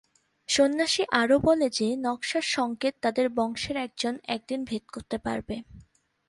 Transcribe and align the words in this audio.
সন্ন্যাসী 0.49 1.03
আরো 1.11 1.39
বলে 1.39 1.69
যে, 1.69 1.87
নকশার 1.95 2.45
সংকেত 2.47 2.93
তাদের 3.01 3.29
বংশের 3.29 3.77
একজন 3.77 4.13
একদিন 4.27 4.59
ভেদ 4.63 4.83
করতে 4.93 5.17
পারবে। 5.17 5.55